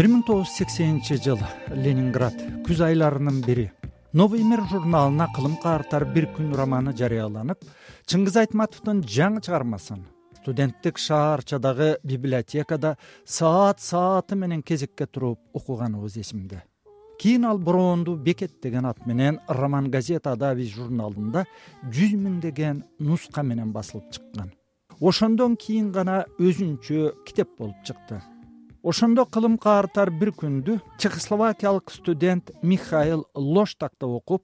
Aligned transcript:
бир 0.00 0.06
миң 0.08 0.20
тогуз 0.24 0.48
жүз 0.48 0.56
сексенинчи 0.56 1.16
жыл 1.20 1.40
ленинград 1.76 2.38
күз 2.64 2.78
айларынын 2.86 3.42
бири. 3.44 3.66
Новый 4.16 4.40
мир 4.48 4.62
журналына 4.70 5.26
кылым 5.36 5.58
каартар 5.60 6.06
бир 6.14 6.24
күн 6.32 6.54
романы 6.56 6.94
жарыяланып 6.96 7.66
чыңгыз 8.08 8.38
айтматовдун 8.40 9.02
жаңы 9.04 9.42
чыгармасын. 9.44 10.06
Студенттик 10.38 10.96
шаарчадагы 10.96 11.90
библиотекада 12.02 12.94
саат 13.26 13.84
сааты 13.84 14.40
менен 14.40 14.62
кезекке 14.62 15.04
туруп 15.04 15.38
окуганыбыз 15.52 16.16
эсимде. 16.16 16.62
Кийин 17.20 17.44
ал 17.44 17.58
броонду 17.58 18.16
бекет 18.16 18.56
деген 18.62 18.86
ат 18.86 19.04
менен 19.04 19.38
роман 19.48 19.90
газета 19.90 20.32
адави 20.32 20.64
журналында 20.64 21.44
жүз 21.84 22.16
миңдеген 22.16 22.84
нуска 23.00 23.42
менен 23.42 23.76
басылып 23.76 24.08
чыккан. 24.16 24.54
Ошондон 24.98 25.60
кийин 25.60 25.92
гана 25.92 26.24
өзүнчө 26.38 27.16
китеп 27.26 27.58
болуп 27.58 27.84
чыкты 27.84 28.22
ошондо 28.82 29.26
кылым 29.26 29.58
каартар 29.58 30.10
бир 30.10 30.30
күндү 30.32 30.80
чехословакиялык 30.98 31.90
студент 31.90 32.50
михаил 32.62 33.26
лоштак 33.34 33.92
да 34.00 34.06
окуп 34.06 34.42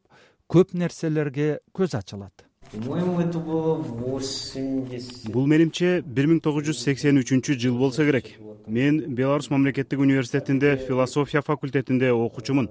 көп 0.49 0.75
нерселерге 0.75 1.61
көз 1.75 1.97
ачылат. 1.99 2.45
По 2.73 2.79
моему 2.79 3.21
это 3.21 3.39
было 3.39 3.75
восемьдесят. 3.77 5.31
Бул 5.33 5.47
менимче 5.47 6.03
бир 6.03 6.27
миң 6.27 6.41
тогуз 6.43 6.67
жүз 6.67 6.83
сексен 6.83 7.19
үчүнчү 7.23 7.55
жыл 7.55 7.79
болсо 7.79 8.05
керек. 8.05 8.35
Мен 8.67 9.15
беларусь 9.15 9.51
мамлекеттик 9.51 10.01
университетинде 10.01 10.77
философия 10.77 11.43
факультетинде 11.43 12.11
окуучумун. 12.13 12.69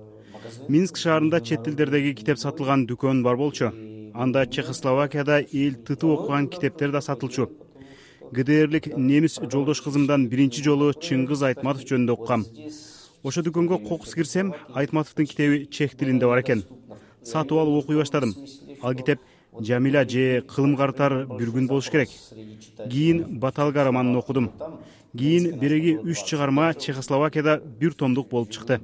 Минск 0.68 0.98
шаарында 0.98 1.41
чет 1.41 1.63
тилдердеги 1.63 2.13
китеп 2.13 2.38
сатылган 2.38 2.86
дүкөн 2.86 3.24
бар 3.24 3.38
болчу. 3.38 3.72
Анда 4.13 4.46
чехословакияда 4.46 5.41
эл 5.52 5.76
тытып 5.76 6.10
окуган 6.10 6.48
китептер 6.48 6.91
да 6.91 7.02
сатылчу 7.02 7.50
гдрлик 8.36 8.91
немис 8.98 9.40
жолдош 9.40 9.82
кызымдан 9.86 10.28
биринчи 10.28 10.64
жолу 10.64 10.91
чыңгыз 10.91 11.46
айтматов 11.50 11.88
жөнүндө 11.88 12.20
уккам 12.20 12.46
ошол 13.26 13.41
дүкөнгө 13.48 13.80
кокус 13.88 14.14
кирсем 14.14 14.52
айтматовдун 14.78 15.26
китеби 15.26 15.66
чех 15.66 15.96
тилинде 15.98 16.28
бар 16.30 16.44
экен. 16.44 16.62
Сатып 17.24 17.58
алып 17.58 17.84
окуй 17.84 17.98
баштадым. 17.98 18.36
Ал 18.84 18.94
китеп 18.94 19.20
жамиля 19.60 20.04
же 20.08 20.44
кылым 20.46 20.76
картар 20.78 21.26
бир 21.26 21.50
күн 21.50 21.68
болуш 21.68 21.90
керек. 21.90 22.10
Кийин 22.91 23.40
баталга 23.40 23.84
романын 23.88 24.16
окудум. 24.16 24.52
Кийин 25.18 25.58
бириги 25.60 25.98
үч 25.98 26.22
чыгарма 26.30 26.74
чехословакияда 26.74 27.62
бир 27.80 27.94
томдук 27.94 28.30
болуп 28.30 28.52
чыкты. 28.52 28.80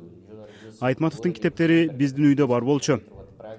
Айтматовдун 0.79 1.33
китептери 1.33 1.89
биздин 1.89 2.31
үйдө 2.31 2.47
бар 2.47 2.63
болчу 2.63 2.97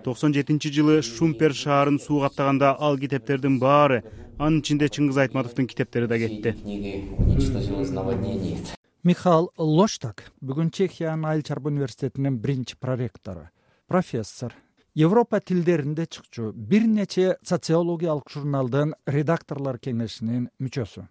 токсон 0.05 0.35
жетинчи 0.35 0.73
жылы 0.75 1.01
шумпер 1.03 1.55
шаарын 1.55 1.99
суу 2.01 2.21
каптаганда 2.21 2.77
ал 2.79 2.99
китептердин 2.99 3.59
баары 3.63 4.03
анын 4.39 4.61
ичинде 4.61 4.91
чыңгыз 4.93 5.19
айтматовдун 5.27 5.67
китептери 5.67 6.07
да 6.07 6.19
кетти. 6.19 6.53
Книги 6.63 7.09
уничтожилось 7.19 7.91
наводнение 7.91 8.59
михаил 9.03 9.51
лоштак 9.59 10.29
бүгүн 10.41 10.71
чехиянын 10.71 11.27
айыл 11.33 11.43
чарба 11.43 11.71
университетинин 11.71 12.37
биринчи 12.39 12.77
проректору 12.79 13.49
профессор. 13.89 14.55
Европа 14.95 15.41
тилдеринде 15.41 16.07
чыкчу 16.07 16.53
бир 16.53 16.87
нече 16.87 17.37
социологиялык 17.43 18.31
журналдын 18.31 18.95
редакторлор 19.07 19.79
кеңешинин 19.79 20.51
мүчөсү. 20.61 21.07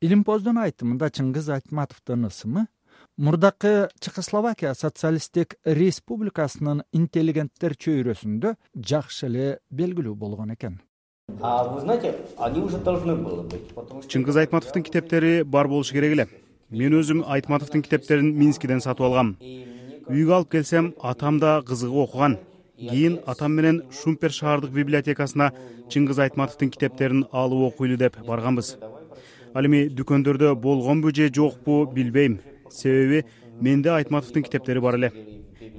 Илимпоздун 0.00 0.60
айтымында 0.60 1.08
чыңгыз 1.10 1.50
айтматовдун 1.56 2.28
ысымы 2.28 2.66
мурдакы 3.16 3.88
чехословакия 4.00 4.74
социалисттик 4.74 5.54
республикасынын 5.64 6.82
интеллигенттер 6.92 7.76
чөйрөсүндө 7.78 8.54
жакшы 8.74 9.28
эле 9.28 9.46
белгилүү 9.70 10.14
болгон 10.14 10.54
экен. 10.54 10.80
А 11.40 11.64
вы 11.64 11.80
знаете 11.80 12.16
они 12.36 12.60
уже 12.60 12.78
должны 12.78 13.14
были 13.14 13.46
быть 13.48 13.74
потому 13.74 14.02
что 14.02 14.10
чыңгыз 14.10 14.36
айтматовдун 14.36 14.82
китептери 14.82 15.42
бар 15.42 15.68
болушу 15.68 15.92
керек 15.94 16.12
эле. 16.12 16.28
Мен 16.70 16.92
өзүм 16.92 17.22
айтматовдун 17.26 17.82
китептерин 17.82 18.34
минскиден 18.34 18.80
сатып 18.80 19.06
алгам. 19.06 19.36
Үйгө 20.08 20.34
алып 20.34 20.50
келсем 20.50 20.94
атам 21.00 21.38
да 21.38 21.62
кызыгып 21.62 22.08
окуган. 22.08 22.38
Кийин 22.76 23.20
атам 23.26 23.52
менен 23.52 23.84
шумпер 23.92 24.32
шаардык 24.32 24.72
библиотекасына 24.72 25.52
чыңгыз 25.88 26.18
айтматовдун 26.18 26.70
китептерин 26.70 27.24
алып 27.30 27.72
окуйлу 27.72 27.96
деп 27.96 28.18
барганбыз. 28.26 28.76
Ал 29.54 29.64
эми 29.64 29.86
дүкөндөрдө 29.88 30.56
болгонбу 30.56 31.14
же 31.14 31.30
жокпу 31.32 31.86
билбейм 31.86 32.40
себеби 32.70 33.24
менде 33.60 33.90
айтматовдун 33.90 34.42
китептери 34.42 34.80
бар 34.80 34.94
эле. 34.94 35.12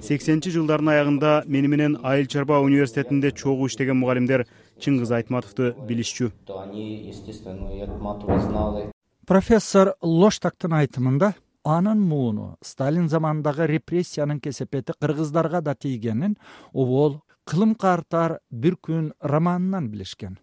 Сексенинчи 0.02 0.50
жылдардын 0.50 0.92
аягында 0.92 1.44
мени 1.46 1.68
менен 1.68 1.96
айыл 2.02 2.26
чарба 2.26 2.60
университетинде 2.60 3.30
чогуу 3.32 3.66
иштеген 3.66 3.96
мугалимдер 3.96 4.46
чыңгыз 4.80 5.14
айтматовду 5.14 5.74
билишчү. 5.88 6.32
То 6.46 6.60
они 6.60 7.08
естественно 7.08 7.68
айтматова 7.70 8.40
знали 8.40 8.90
профессор 9.26 9.94
лоштактын 10.02 10.76
айтымында 10.78 11.32
анын 11.66 11.98
мууну 11.98 12.56
сталин 12.62 13.08
заманындагы 13.10 13.66
репрессиянын 13.66 14.38
кесепети 14.40 14.94
кыргыздарга 15.00 15.60
да 15.60 15.74
тийгенин 15.74 16.36
обол 16.72 17.20
кылым 17.44 17.74
каартар 17.74 18.38
бир 18.50 18.76
күн 18.76 19.12
романынан 19.20 19.88
билишкен 19.90 20.38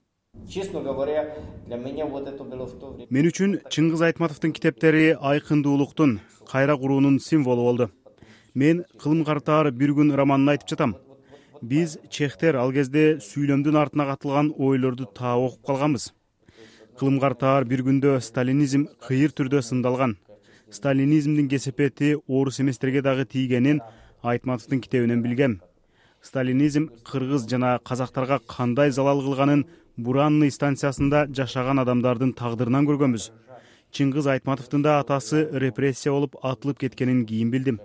честно 0.53 0.81
говоря 0.81 1.35
для 1.65 1.77
меня 1.77 2.05
вот 2.05 2.27
это 2.27 2.43
было 2.43 2.65
в 2.65 2.79
то 2.79 2.91
время 2.91 3.07
мен 3.09 3.27
үчүн 3.29 3.55
чыңгыз 3.73 4.03
айтматовдун 4.05 4.53
китептери 4.53 5.15
айкындуулуктун 5.19 6.19
кайра 6.49 6.75
куруунун 6.77 7.19
символу 7.19 7.63
болду. 7.63 7.89
Мен 8.53 8.83
кылым 9.01 9.23
картаар 9.25 9.71
бир 9.71 9.95
күн 9.97 10.13
романын 10.13 10.53
айтып 10.53 10.69
жатам. 10.69 10.95
Биз 11.61 11.97
чехтер 12.09 12.55
ал 12.55 12.71
кезде 12.71 13.17
сүйлөмдүн 13.17 13.79
артына 13.81 14.05
катылган 14.11 14.53
ойлорду 14.57 15.05
таап 15.05 15.47
окуп 15.47 15.65
калганбыз. 15.65 16.13
Кылым 16.99 17.19
картаар 17.19 17.65
бир 17.65 17.81
күндө 17.81 18.19
сталинизм 18.21 18.87
кыйыр 19.07 19.33
түрдө 19.33 19.61
сындалган. 19.61 20.17
Сталинизмдин 20.69 21.49
кесепети 21.49 22.15
орус 22.27 22.59
эместерге 22.59 23.01
дагы 23.01 23.25
тийгенин 23.25 23.81
айтматовдун 24.21 24.81
китебинен 24.81 25.23
билгем. 25.23 25.61
Сталинизм 26.21 26.89
кыргыз 27.03 27.47
жана 27.49 27.79
казактарга 27.83 28.39
кандай 28.47 28.91
залал 28.91 29.21
кылганын 29.21 29.65
буранный 29.97 30.51
станциясында 30.51 31.27
жашаган 31.29 31.79
адамдардын 31.83 32.33
тагдырынан 32.37 32.87
көргөнбүз. 32.89 33.29
Чыңгыз 33.93 34.29
айтматовдун 34.35 34.81
да 34.85 34.99
атасы 34.99 35.47
репрессия 35.51 36.11
болуп 36.11 36.37
атылып 36.41 36.79
кеткенин 36.79 37.25
кийин 37.25 37.51
билдим. 37.51 37.79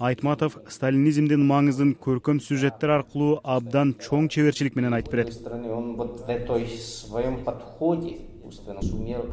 Айтматов 0.00 0.56
сталинизмдин 0.68 1.44
маңызын 1.46 1.94
көркөм 2.00 2.40
сюжеттер 2.40 2.96
аркылуу 2.96 3.40
абдан 3.44 3.94
чоң 4.00 4.28
чеберчилик 4.32 4.76
менен 4.76 4.96
айтып 4.96 5.12
берет. 5.12 5.46
Он 5.46 5.94
вот 5.96 6.26
в 6.26 6.28
этой 6.28 6.66
своем 6.78 7.44
подходе 7.44 8.18
умственно 8.42 8.82
сумел 8.82 9.26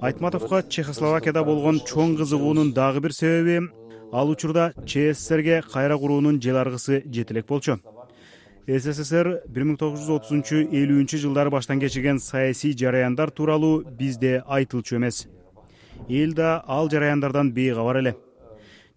айтматовго 0.00 0.62
чехословакияда 0.68 1.42
болгон 1.44 1.78
чоң 1.88 2.16
кызыгуунун 2.18 2.72
дагы 2.76 3.00
бир 3.00 3.14
себеби 3.16 3.70
ал 4.12 4.28
учурда 4.28 4.72
чссрге 4.84 5.62
кайра 5.72 5.96
куруунун 5.96 6.40
жел 6.40 6.58
аргысы 6.58 7.02
жете 7.06 7.34
элек 7.34 7.46
болчу 7.46 7.78
ссср 8.66 9.28
бир 9.46 9.62
миң 9.62 9.76
тогуз 9.78 10.00
жүз 10.02 10.16
отузунчу 10.16 10.64
элүүнчү 10.74 11.20
жылдары 11.22 11.52
баштан 11.54 11.78
кечирген 11.78 12.18
саясий 12.18 12.74
жараяндар 12.74 13.30
тууралуу 13.30 13.84
бизде 13.98 14.42
айтылчу 14.42 14.96
эмес. 14.96 15.28
Эл 16.08 16.34
да 16.34 16.64
ал 16.66 16.90
жараяндардан 16.90 17.52
бейкабар 17.54 18.00
эле. 18.02 18.16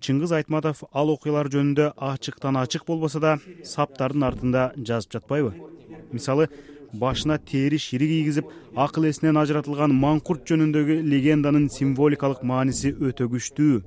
Чыңгыз 0.02 0.34
айтматов 0.40 0.82
ал 0.92 1.14
окуялар 1.14 1.52
жөнүндө 1.54 1.92
ачыктан 1.96 2.58
ачык 2.58 2.88
болбосо 2.88 3.22
да 3.22 3.38
саптардын 3.64 4.26
артында 4.26 4.72
жазып 4.76 5.20
жатпайбы. 5.20 5.54
Мисалы 6.12 6.50
башына 6.92 7.38
тери 7.38 7.78
шири 7.78 8.08
кийгизип 8.10 8.50
акыл 8.76 9.06
эсинен 9.12 9.38
ажыратылган 9.38 9.94
маңкурт 9.94 10.50
жөнүндөгү 10.50 11.04
легенданын 11.14 11.70
символикалык 11.70 12.42
мааниси 12.42 12.96
өтө 12.98 13.30
күчтүү. 13.30 13.84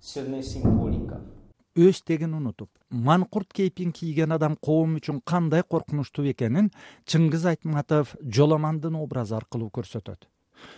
Сильная 0.00 0.42
символика 0.42 1.22
өстегин 1.76 2.34
унутуп. 2.34 2.70
Манкурт 2.90 3.52
кейпин 3.52 3.92
кийген 3.92 4.32
адам 4.32 4.56
коом 4.56 4.96
үчүн 4.98 5.22
кандай 5.24 5.62
коркунучтуу 5.62 6.26
экенин 6.32 6.70
чыңгыз 7.06 7.48
айтматов 7.54 8.16
жоломандын 8.22 8.96
образы 9.00 9.36
аркылуу 9.36 9.70
көрсөтөт. 9.70 10.28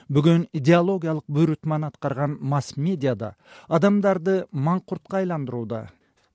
Бүгүн 0.08 0.48
идеологиялык 0.52 1.24
буйрутманы 1.28 1.90
аткарган 1.90 2.38
масс 2.40 2.76
медиада 2.76 3.34
адамдарды 3.68 4.44
маңкуртка 4.52 5.20
айландырууда 5.20 5.88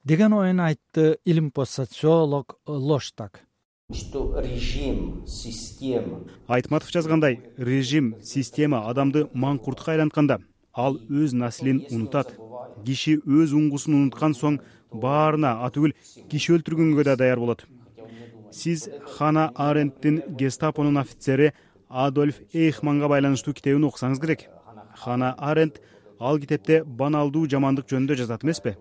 деген 0.03 0.33
оюн 0.33 0.59
айтты 0.59 1.17
илимпоз 1.25 1.69
социолог 1.69 2.59
лоштак 2.67 3.43
что 3.91 4.39
режим 4.39 5.25
система 5.25 6.21
айтматов 6.47 6.91
жазгандай 6.91 7.41
режим 7.57 8.15
система 8.23 8.87
адамды 8.89 9.27
маңкуртка 9.33 9.91
айлантканда 9.95 10.39
ал 10.85 10.99
өз 11.09 11.33
наслин 11.33 11.81
унутат. 11.91 12.35
Киши 12.85 13.17
өз 13.27 13.53
уңгусун 13.57 13.97
унуткан 13.97 14.35
соң 14.37 14.59
баарына 15.03 15.51
атүгүл 15.67 15.93
киши 16.31 16.55
өлтүргөнгө 16.55 17.05
да 17.07 17.15
даяр 17.19 17.39
болот. 17.43 17.65
Сиз 18.51 18.87
хана 19.17 19.49
аренттин 19.55 20.21
гестапонун 20.39 20.97
офицери 20.97 21.51
адольф 21.89 22.39
эйхманга 22.53 23.09
байланыштуу 23.11 23.53
китебин 23.53 23.87
окусаңыз 23.89 24.21
керек. 24.21 24.47
Хана 24.95 25.35
арент 25.37 25.81
ал 26.19 26.39
китепте 26.39 26.83
баналдуу 26.83 27.47
жамандык 27.47 27.89
жөнүндө 27.91 28.17
жазат 28.23 28.43
эмеспи? 28.43 28.75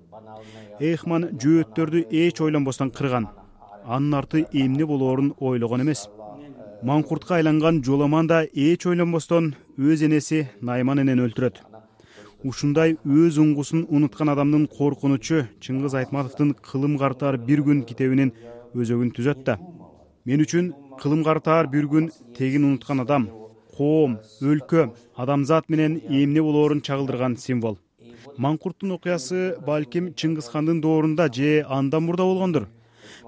Эйхман 0.81 1.31
жөөттөрдү 1.43 2.07
эч 2.11 2.41
ойлонбостон 2.41 2.91
кырган. 2.91 3.29
Анын 3.85 4.15
арты 4.15 4.47
эмне 4.53 4.87
болоорун 4.87 5.35
ойлогон 5.41 5.83
эмес. 5.83 6.09
Маңкуртка 6.83 7.41
айланган 7.41 7.83
жоломан 7.83 8.29
да 8.31 8.45
эч 8.45 8.87
ойлонбостон 8.87 9.55
өз 9.77 10.05
энеси 10.07 10.47
найман 10.63 11.03
энени 11.03 11.27
өлтүрөт 11.27 11.68
ушундай 12.45 12.95
өз 13.05 13.39
уңгусун 13.43 13.87
унуткан 13.91 14.31
адамдын 14.31 14.69
коркунучу 14.71 15.43
чыңгыз 15.65 15.97
айтматовдун 15.99 16.55
кылым 16.63 16.95
картаар 16.99 17.37
бир 17.37 17.65
күн 17.67 17.83
китебинин 17.89 18.31
өзөгүн 18.79 19.11
түзөт 19.17 19.43
да 19.49 19.59
мен 20.25 20.45
үчүн 20.45 20.71
кылым 21.03 21.25
картаар 21.27 21.67
бир 21.67 21.89
күн 21.91 22.13
тегин 22.39 22.69
унуткан 22.69 23.03
адам 23.03 23.27
коом 23.75 24.19
өлкө 24.43 24.89
адамзат 25.17 25.69
менен 25.69 26.01
эмне 26.09 26.43
болоорун 26.43 26.81
чагылдырган 26.81 27.37
символ. 27.37 27.79
Маңкурттун 28.39 28.95
окуясы 28.95 29.57
балким 29.67 30.13
чыңгызхандын 30.15 30.81
доорунда 30.83 31.29
же 31.33 31.65
андан 31.69 32.05
мурда 32.05 32.23
болгондур. 32.23 32.69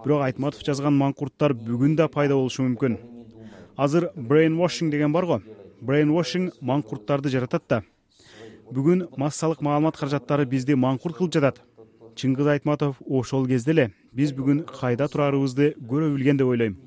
Бирок 0.05 0.23
айтматов 0.23 0.63
жазган 0.67 0.95
маңкурттар 0.99 1.55
бүгүн 1.55 1.97
да 1.97 2.09
пайда 2.09 2.35
болушу 2.35 2.63
мүмкүн. 2.63 2.99
Азыр 3.77 4.11
брейн 4.17 4.59
washing 4.59 4.91
деген 4.91 5.13
бар 5.13 5.27
го. 5.27 5.41
Брейн 5.81 6.11
washing 6.11 6.51
маңкурттарды 6.61 7.31
жаратат 7.31 7.63
да 7.69 7.83
бүгүн 8.71 9.09
массалык 9.19 9.63
маалымат 9.67 9.97
каражаттары 9.99 10.45
бизди 10.47 10.77
маңкурт 10.79 11.17
кылып 11.19 11.33
жатат. 11.35 11.57
Чыңгыз 12.15 12.51
айтматов 12.55 13.01
ошол 13.07 13.49
кезде 13.51 13.75
эле 13.75 13.87
биз 14.15 14.33
бүгүн 14.37 14.63
кайда 14.69 15.09
тураарыбызды 15.11 15.73
көрө 15.91 16.13
билген 16.15 16.39
деп 16.39 16.53
ойлойм. 16.53 16.79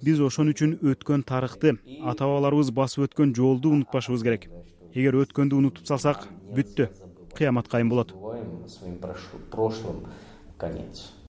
Биз 0.00 0.20
ошон 0.24 0.48
үчүн 0.54 0.78
өткөн 0.80 1.26
тарыхты 1.28 1.76
ата 2.00 2.24
бабаларыбыз 2.24 2.72
басып 2.72 3.04
өткөн 3.10 3.36
жолду 3.36 3.74
унутпашыбыз 3.76 4.24
керек. 4.24 4.48
Эгер 4.94 5.20
өткөндү 5.20 5.60
унутуп 5.60 5.86
салсак 5.86 6.24
бүттү. 6.56 6.88
Кыямат 7.36 7.68
кайым 7.68 7.92
болот. 7.92 8.16
Своим 8.66 8.96
прошлым 9.50 10.06
конец 10.56 11.19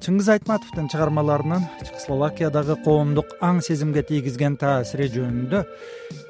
чыңгыз 0.00 0.28
айтматовдун 0.32 0.86
чыгармаларынын 0.88 1.66
чехословакиядагы 1.84 2.78
коомдук 2.86 3.34
аң 3.44 3.58
сезимге 3.60 4.00
тийгизген 4.08 4.54
таасири 4.56 5.10
жөнүндө 5.12 5.60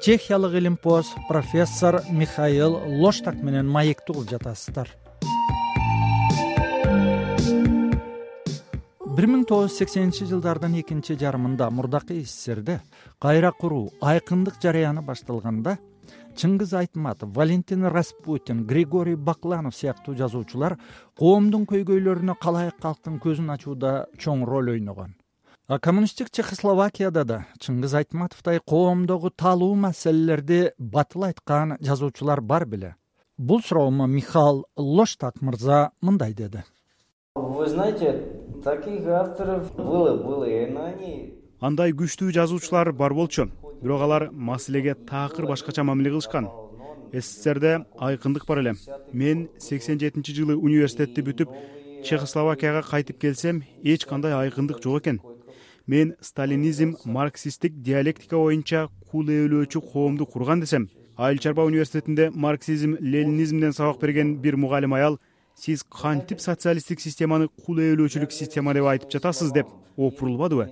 чехиялык 0.03 0.57
илимпоз 0.59 1.13
профессор 1.29 2.01
михаил 2.11 2.75
лоштак 2.99 3.39
менен 3.39 3.71
маектүү 3.71 4.17
кылып 4.17 4.33
жатасыздар. 4.33 4.91
Бир 9.15 9.27
миң 9.31 9.45
тогуз 9.47 9.71
жүз 9.71 9.77
сексенинчи 9.79 10.27
жылдардын 10.27 10.75
экинчи 10.81 11.15
жарымында 11.19 11.69
мурдакы 11.71 12.19
сссрде 12.25 12.81
кайра 13.23 13.53
куруу 13.55 13.93
айкындык 14.01 14.59
жарыяны 14.63 15.03
башталганда 15.03 15.77
чыңгыз 16.35 16.73
айтматов 16.77 17.29
валентин 17.35 17.85
распутин 17.85 18.65
григорий 18.65 19.15
бакланов 19.15 19.75
сыяктуу 19.75 20.15
жазуучулар 20.15 20.77
коомдун 21.19 21.65
көйгөйлөрүнө 21.69 22.35
калайык 22.41 22.77
калктын 22.81 23.19
көзүн 23.23 23.51
ачууда 23.55 24.07
чоң 24.17 24.45
роль 24.45 24.71
ойногон. 24.75 25.15
А 25.67 25.79
коммунисттик 25.79 26.31
чехословакияда 26.31 27.23
да 27.23 27.39
чыңгыз 27.59 27.95
айтматовдой 28.01 28.59
коомдогу 28.67 29.29
талуу 29.29 29.75
маселелерди 29.75 30.71
батыл 30.77 31.29
айткан 31.29 31.77
жазуучулар 31.79 32.41
бар 32.41 32.65
беле. 32.65 32.95
Бул 33.37 33.61
суроомо 33.61 34.07
михаил 34.07 34.65
лоштак 34.75 35.41
мырза 35.41 35.91
мындай 36.01 36.33
деди. 36.33 36.63
Вы 37.35 37.69
знаете 37.69 38.25
таких 38.63 39.07
авторов 39.07 39.73
было 39.75 40.17
было 40.17 40.43
и 40.43 40.65
они 40.75 41.41
андай 41.61 41.93
күчтүү 41.93 42.33
жазуучулар 42.35 42.91
бар 42.91 43.13
болчу 43.13 43.47
бирок 43.81 44.01
алар 44.01 44.29
маселеге 44.31 44.95
такыр 44.95 45.47
башкача 45.47 45.83
мамиле 45.83 46.09
кылышкан. 46.09 46.49
Сссрде 47.13 47.85
айкындык 47.99 48.45
бар 48.47 48.59
эле 48.59 48.73
мен 49.11 49.49
сексен 49.59 49.99
жетинчи 49.99 50.33
жылы 50.33 50.55
университетти 50.55 51.21
бүтүп 51.21 51.49
чехословакияга 52.05 52.81
кайтып 52.81 53.19
келсем 53.19 53.63
эч 53.83 54.05
кандай 54.05 54.33
айкындык 54.33 54.83
жок 54.83 55.01
экен. 55.01 55.21
Мен 55.87 56.15
сталинизм 56.21 56.95
марксисттик 57.05 57.81
диалектика 57.81 58.37
боюнча 58.37 58.87
кул 59.11 59.27
ээлөөчү 59.27 59.81
коомду 59.91 60.25
курган 60.25 60.61
десем 60.61 60.89
айыл 61.17 61.37
чарба 61.37 61.65
университетинде 61.65 62.29
марксизм 62.29 62.95
ленинизмден 62.99 63.73
сабак 63.73 63.99
берген 63.99 64.37
бир 64.37 64.55
мугалим 64.55 64.93
аял 64.93 65.19
сиз 65.55 65.83
кантип 65.83 66.39
социалисттик 66.39 67.01
системаны 67.01 67.49
кул 67.65 67.77
ээлөөчүлүк 67.77 68.31
система 68.31 68.73
деп 68.73 68.85
айтып 68.85 69.11
жатасыз 69.11 69.51
деп 69.51 69.67
опурулбадыбы 69.97 70.69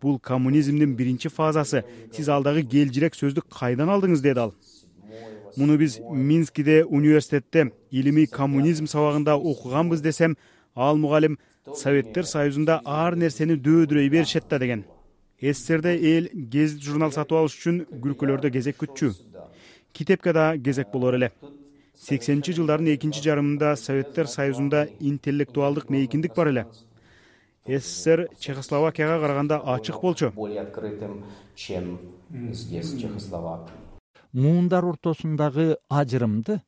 бул 0.00 0.18
коммунизмдин 0.18 0.94
биринчи 0.96 1.28
фазасы. 1.28 1.84
Сиз 2.12 2.28
ал 2.28 2.42
дагы 2.42 2.62
келжирек 2.62 3.14
сөздү 3.14 3.42
кайдан 3.48 3.88
алдыңыз 3.88 4.22
деди 4.22 4.38
ал. 4.40 4.54
Муну 5.56 5.76
биз 5.78 5.98
минскиде 6.10 6.84
университетте 6.84 7.72
илимий 7.90 8.26
коммунизм 8.26 8.86
сабагында 8.86 9.36
окуганбыз 9.36 10.00
десем 10.00 10.36
ал 10.74 10.96
мугалим 10.96 11.38
советтер 11.74 12.24
союзунда 12.24 12.80
ар 12.84 13.16
нерсени 13.16 13.54
дөөдүрөй 13.54 14.08
беришет 14.08 14.44
да 14.48 14.58
деген. 14.58 14.84
Сссрде 15.40 15.96
эл 15.96 16.28
гезит 16.32 16.82
журнал 16.82 17.12
сатып 17.12 17.38
алыш 17.38 17.56
үчүн 17.56 17.86
күркөлөрдө 18.02 18.50
кезек 18.50 18.76
күтчү. 18.76 19.14
Китепке 19.92 20.32
да 20.32 20.56
кезек 20.58 20.92
болор 20.92 21.14
эле. 21.14 21.32
Сексенинчи 22.00 22.52
жылдардын 22.52 22.94
экинчи 22.94 23.20
жарымында 23.20 23.74
советтер 23.76 24.26
союзунда 24.26 24.86
интеллектуалдык 25.00 25.90
мейкиндик 25.90 26.36
бар 26.36 26.48
эле 26.48 26.66
ссср 27.66 28.28
чехословакияга 28.38 29.20
караганда 29.20 29.60
ачык 29.64 30.00
болчу. 30.00 30.30
Более 30.30 30.62
открытым 30.62 31.24
чем 31.54 32.00
здесь 32.52 32.92
в 32.92 33.00
чехословакии 33.00 33.74
муундар 34.32 34.84
ортосундагы 34.86 35.76
ажырымды 35.88 36.60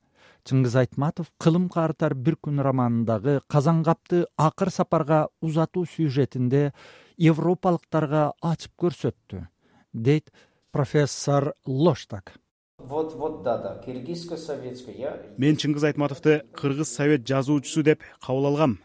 чыңгыз 0.49 0.75
айтматов 0.81 1.31
кылым 1.39 1.69
каартар 1.71 2.15
бир 2.15 2.37
күн 2.43 2.59
романындагы 2.67 3.41
казангапты 3.47 4.25
акыр 4.37 4.71
сапарга 4.75 5.29
узатуу 5.41 5.87
сюжетинде 5.87 6.73
европалыктарга 7.19 8.33
ачып 8.43 8.75
көрсөттү 8.83 9.47
дейт 9.93 10.33
профессор 10.73 11.53
лоштак 11.67 12.35
вот 12.79 13.15
вот 13.15 13.43
да 13.45 13.59
да 13.59 13.81
киргизско 13.85 14.37
советский 14.37 14.99
я 14.99 15.21
мен 15.39 15.55
чыңгыз 15.55 15.87
айтматовду 15.87 16.41
кыргыз 16.53 16.89
совет 16.91 17.29
жазуучусу 17.29 17.85
деп 17.85 18.03
кабыл 18.19 18.47
алгам 18.47 18.81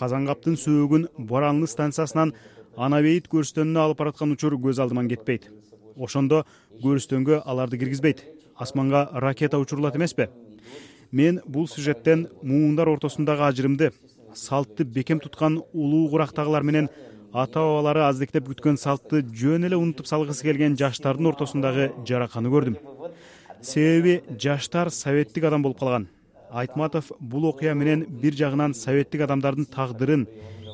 казангаптын 0.00 0.56
сөөгүн 0.56 1.08
баранлы 1.30 1.68
станциясынан 1.68 2.32
ана 2.76 3.00
бейит 3.04 3.28
көрүстөнүнө 3.32 3.82
алып 3.84 3.98
бараткан 4.00 4.32
учур 4.32 4.56
көз 4.56 4.80
алдыман 4.80 5.08
кетпейт. 5.10 5.50
Ошондо 5.96 6.44
көрүстөнгө 6.82 7.42
аларды 7.44 7.78
киргизбейт. 7.80 8.24
Асманга 8.56 9.08
ракета 9.12 9.58
учурулат 9.58 9.96
эмеспи? 9.96 10.28
Мен 11.12 11.40
бул 11.46 11.66
сюжеттен 11.68 12.28
муундар 12.42 12.88
ортосундагы 12.88 13.42
ажырымды 13.48 13.90
салтты 14.34 14.84
бекем 14.84 15.20
туткан 15.20 15.60
улуу 15.72 16.08
курактагылар 16.10 16.62
менен 16.62 16.88
ата 17.32 17.58
бабалары 17.58 18.04
аздектеп 18.06 18.46
күткөн 18.48 18.78
салтты 18.78 19.22
жөн 19.22 19.66
эле 19.66 19.76
унутуп 19.76 20.06
салгысы 20.06 20.46
келген 20.46 20.76
жаштардын 20.78 21.32
ортосундагы 21.32 21.90
жараканы 22.06 22.52
көрдүм. 22.52 22.78
Себеби 23.60 24.20
жаштар 24.38 24.90
советтик 24.90 25.44
адам 25.44 25.62
болуп 25.62 25.78
калган 25.78 26.08
айтматов 26.52 27.12
бул 27.20 27.46
окуя 27.46 27.74
менен 27.74 28.06
бир 28.22 28.34
жагынан 28.34 28.74
советтик 28.74 29.20
адамдардын 29.26 29.66
тагдырын 29.70 30.26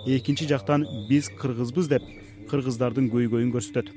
экинчи 0.07 0.47
жактан 0.47 0.87
биз 1.09 1.29
кыргызбыз 1.41 1.89
деп 1.89 2.03
кыргыздардын 2.51 3.11
көйгөйүн 3.11 3.53
көрсөтөт. 3.55 3.91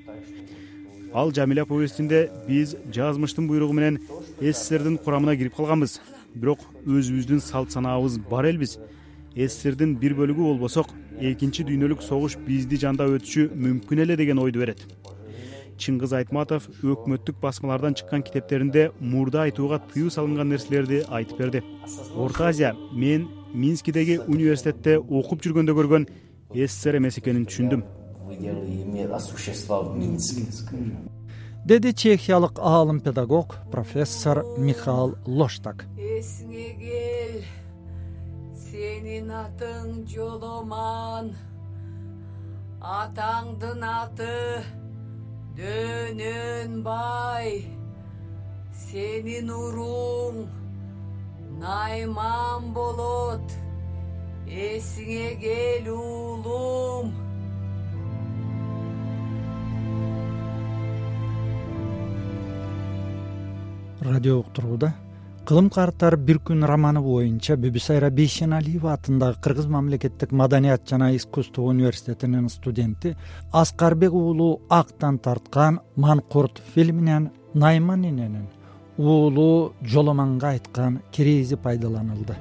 Ал 1.13 1.31
жамиля 1.33 1.65
повестинде 1.65 2.29
биз 2.47 2.75
жазмыштын 2.93 3.47
буйругу 3.47 3.73
менен 3.73 3.99
сссрдин 4.39 4.97
курамына 4.97 5.37
кирип 5.37 5.55
калганбыз. 5.55 5.99
Бирок 6.35 6.59
өзүбүздүн 6.85 7.41
салт 7.41 7.71
санаабыз 7.71 8.19
бар 8.29 8.45
элбиз. 8.45 8.77
сссрдин 9.35 9.95
бир 9.95 10.13
бөлүгү 10.17 10.43
болбосок 10.43 10.89
экинчи 11.19 11.63
дүйнөлүк 11.63 12.01
согуш 12.01 12.35
бизди 12.47 12.79
жандап 12.81 13.13
өтүшү 13.19 13.49
мүмкүн 13.53 14.01
эле 14.03 14.15
деген 14.17 14.39
ойду 14.39 14.59
берет 14.59 14.81
чыңгыз 15.79 16.13
айтматов 16.19 16.67
өкмөттүк 16.83 17.39
басмалардан 17.41 17.95
чыккан 17.95 18.23
китептеринде 18.27 18.89
мурда 18.99 19.45
айтууга 19.47 19.79
тыюу 19.93 20.11
салынган 20.13 20.49
нерселерди 20.51 21.03
айтып 21.07 21.37
берди. 21.39 21.63
Орто 22.15 22.47
азия 22.49 22.75
мен 22.93 23.29
минскидеги 23.53 24.19
университетте 24.27 24.97
окуп 24.99 25.41
жүргөндө 25.45 25.75
көргөн 25.79 26.09
ссср 26.53 26.99
эмес 26.99 27.17
экенин 27.17 27.45
түшүндүм. 27.49 27.83
Деди 31.65 31.93
чехиялык 31.93 32.59
аалым 32.59 32.99
педагог 33.01 33.55
профессор 33.71 34.43
михаил 34.57 35.17
лоштак. 35.25 35.85
Эсиңе 35.97 36.69
кел 36.79 37.41
сенин 38.55 39.29
атың 39.29 40.05
жоломан. 40.07 41.33
Атаңдын 42.79 43.83
аты 43.83 44.63
дөнөнбай 45.59 47.49
сенин 48.85 49.49
уруң 49.53 50.45
найман 51.59 52.71
болот. 52.73 53.57
Эсиңе 54.49 55.35
кел 55.37 55.91
уулум 55.93 57.11
радио 64.01 64.39
уктурууда 64.39 64.89
кылым 65.49 65.71
картар 65.73 66.13
бир 66.15 66.37
күн 66.45 66.61
романы 66.69 67.01
боюнча 67.01 67.55
бүбүсайра 67.57 68.11
бейшеналиева 68.13 68.91
атындагы 68.93 69.39
кыргыз 69.41 69.65
мамлекеттик 69.75 70.35
маданият 70.41 70.83
жана 70.91 71.07
искусство 71.15 71.63
университетинин 71.71 72.49
студенти 72.49 73.15
аскарбек 73.61 74.13
уулу 74.13 74.61
актан 74.69 75.17
тарткан 75.17 75.79
манкурт 75.95 76.61
фильминен 76.75 77.31
найман 77.55 78.05
эненин 78.11 78.45
уулу 78.97 79.73
жоломонго 79.81 80.49
айткан 80.49 81.01
кирээзи 81.11 81.55
пайдаланылды 81.55 82.37